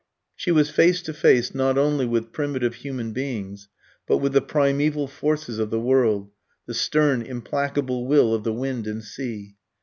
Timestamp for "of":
5.59-5.69, 8.33-8.43